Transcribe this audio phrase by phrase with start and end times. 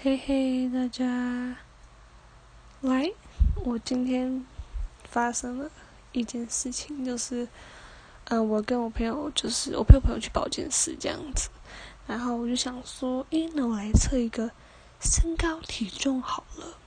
[0.00, 1.56] 嘿嘿，大家，
[2.82, 3.10] 来，
[3.56, 4.46] 我今天
[5.02, 5.68] 发生了
[6.12, 7.48] 一件事情，就是，
[8.26, 11.50] 嗯，我跟我朋友，就是我陪我朋友去保健室这样子，
[12.06, 14.52] 然后我就想说，诶，那我来测一个
[15.00, 16.78] 身高体重好了，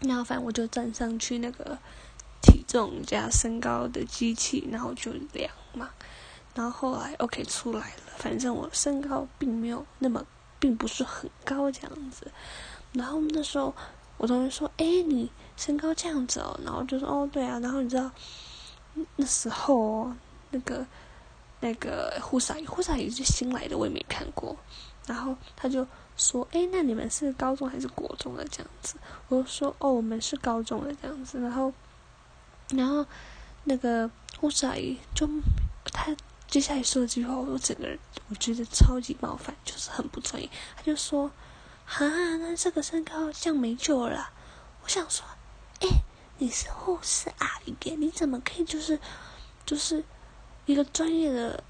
[0.00, 1.78] 然后反正我就站上去那个
[2.42, 5.90] 体重加身高的机器，然后就量嘛，
[6.56, 10.26] 然后后来 OK 出来了，反正我身高并没有那么。
[10.58, 12.30] 并不是很高这样子，
[12.92, 13.74] 然后那时候
[14.16, 18.10] 我同学说：“哎，你身高这样子哦。”然后就说：“哦，对啊。”然后你知道
[19.16, 20.12] 那时候
[20.50, 20.84] 那个
[21.60, 24.56] 那个护士阿姨，护士阿姨是新来的，我也没看过。
[25.06, 25.86] 然后他就
[26.16, 28.96] 说：“哎，那你们是高中还是国中的这样子？”
[29.28, 31.72] 我就说：“哦，我们是高中的这样子。”然后
[32.70, 33.06] 然后
[33.64, 35.28] 那个护士阿姨就
[35.92, 36.14] 他。
[36.48, 37.98] 接下来说这句话，我整个人
[38.30, 40.48] 我觉得超级冒犯，就是很不专业。
[40.76, 41.30] 他就说
[41.84, 44.30] ：“哈，那这个身高这样没救了。”
[44.82, 45.26] 我想说
[45.80, 45.88] ：“哎，
[46.38, 48.98] 你是护士阿姨，你怎么可以就是
[49.66, 50.02] 就是
[50.64, 51.62] 一个专业的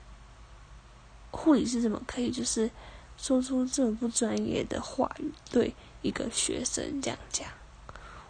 [1.33, 2.71] 护理师，怎么可以就是
[3.17, 7.49] 说出这么不专业的话语对一个学生这样讲？”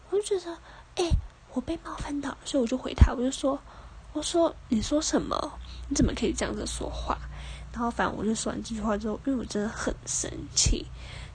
[0.09, 0.57] 我就觉得
[0.97, 1.11] ：“哎，
[1.53, 3.61] 我被冒犯到。”所以我就回他，我就说。
[4.19, 5.59] 我说：“你说什么？
[5.89, 7.17] 你怎么可以这样子说话？”
[7.73, 10.85] 然后，反正我就说完这句话之后，因为我真的很生气，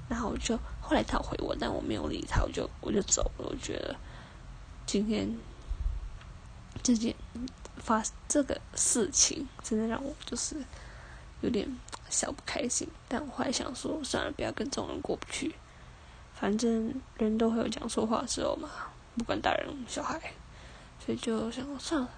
[0.09, 3.47] 然后我就后来他回我，但我没有理他，我就我就走了。
[3.49, 3.95] 我觉得
[4.85, 5.33] 今天
[6.81, 7.15] 这件
[7.77, 10.57] 发这个事情，真的让我就是
[11.39, 11.65] 有点
[12.09, 12.85] 小不开心。
[13.07, 15.55] 但我后来想说，算了，不要跟这种人过不去。
[16.33, 18.67] 反正人都会有讲错话的时候嘛，
[19.17, 20.19] 不管大人小孩，
[20.99, 22.09] 所以就想算了。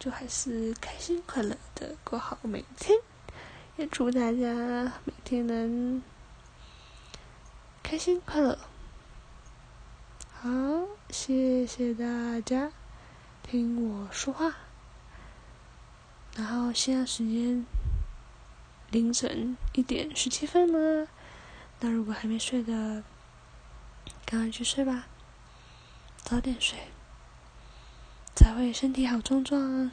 [0.00, 2.98] 就还是开心快乐的过好每一天，
[3.76, 6.02] 也祝大家每天能
[7.82, 8.58] 开心快乐。
[10.32, 10.48] 好，
[11.10, 12.72] 谢谢大家
[13.42, 14.54] 听我说话。
[16.34, 17.66] 然后现在时间
[18.90, 21.08] 凌晨一点十七分了，
[21.80, 23.04] 那如果还没睡的，
[24.24, 25.08] 赶快去睡吧，
[26.22, 26.78] 早点睡。
[28.40, 29.90] 才会身体好壮壮。